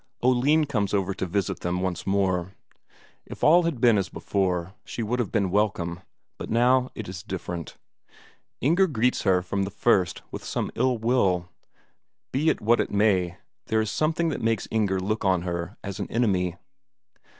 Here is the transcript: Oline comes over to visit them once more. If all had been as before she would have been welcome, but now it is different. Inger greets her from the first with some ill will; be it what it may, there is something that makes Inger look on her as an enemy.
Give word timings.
Oline 0.23 0.65
comes 0.65 0.95
over 0.95 1.13
to 1.13 1.27
visit 1.27 1.59
them 1.59 1.79
once 1.81 2.07
more. 2.07 2.55
If 3.27 3.43
all 3.43 3.61
had 3.65 3.79
been 3.79 3.99
as 3.99 4.09
before 4.09 4.73
she 4.83 5.03
would 5.03 5.19
have 5.19 5.31
been 5.31 5.51
welcome, 5.51 5.99
but 6.39 6.49
now 6.49 6.89
it 6.95 7.07
is 7.07 7.21
different. 7.21 7.77
Inger 8.61 8.87
greets 8.87 9.21
her 9.21 9.43
from 9.43 9.61
the 9.61 9.69
first 9.69 10.23
with 10.31 10.43
some 10.43 10.71
ill 10.73 10.97
will; 10.97 11.49
be 12.31 12.49
it 12.49 12.61
what 12.61 12.79
it 12.79 12.89
may, 12.89 13.37
there 13.67 13.79
is 13.79 13.91
something 13.91 14.29
that 14.29 14.41
makes 14.41 14.67
Inger 14.71 14.99
look 14.99 15.23
on 15.23 15.43
her 15.43 15.77
as 15.83 15.99
an 15.99 16.09
enemy. 16.09 16.55